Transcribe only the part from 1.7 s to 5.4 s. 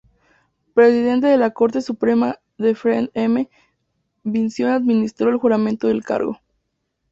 Suprema de Fred M. Vinson administró el